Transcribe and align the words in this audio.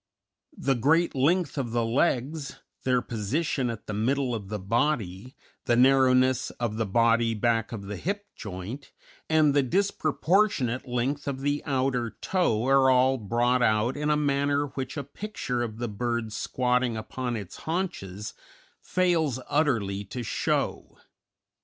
The 0.57 0.73
great 0.73 1.13
length 1.13 1.59
of 1.59 1.73
the 1.73 1.85
legs, 1.85 2.57
their 2.85 3.03
position 3.03 3.69
at 3.69 3.85
the 3.85 3.93
middle 3.93 4.33
of 4.33 4.47
the 4.49 4.57
body, 4.57 5.35
the 5.65 5.75
narrowness 5.75 6.49
of 6.59 6.77
the 6.77 6.87
body 6.87 7.35
back 7.35 7.71
of 7.71 7.83
the 7.83 7.97
hip 7.97 8.25
joint, 8.35 8.91
and 9.29 9.53
the 9.53 9.61
disproportionate 9.61 10.87
length 10.87 11.27
of 11.27 11.41
the 11.41 11.61
outer 11.67 12.17
toe 12.19 12.65
are 12.65 12.89
all 12.89 13.19
brought 13.19 13.61
out 13.61 13.95
in 13.95 14.09
a 14.09 14.17
manner 14.17 14.69
which 14.69 14.97
a 14.97 15.03
picture 15.03 15.61
of 15.61 15.77
the 15.77 15.87
bird 15.87 16.33
squatting 16.33 16.97
upon 16.97 17.35
its 17.35 17.57
haunches 17.67 18.33
fails 18.81 19.39
utterly 19.49 20.03
to 20.05 20.23
show. 20.23 20.97